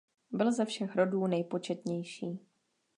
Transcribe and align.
Byl 0.31 0.51
ze 0.51 0.65
všech 0.65 0.95
rodů 0.95 1.27
nejpočetnější. 1.27 2.39